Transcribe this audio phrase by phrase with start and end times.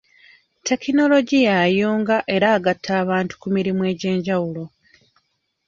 [0.67, 4.63] Tekinologiya ayunga era agata abantu ku mirimu egy'enjawulo.